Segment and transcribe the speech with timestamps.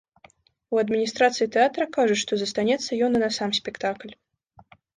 [0.75, 4.11] У адміністрацыі тэатра кажуць, што застанецца ён і на сам спектакль.